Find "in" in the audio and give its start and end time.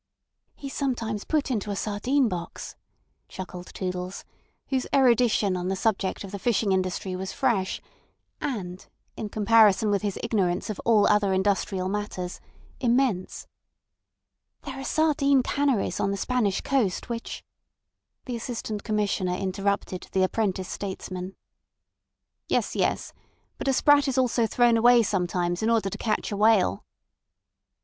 9.15-9.29, 25.61-25.69